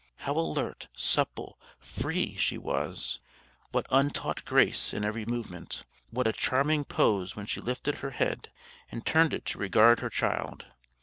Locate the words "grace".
4.45-4.95